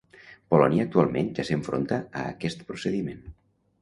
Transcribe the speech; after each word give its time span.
Polònia 0.53 0.85
actualment 0.87 1.29
ja 1.39 1.45
s’enfronta 1.49 1.99
a 2.23 2.25
aquest 2.33 2.65
procediment. 2.71 3.21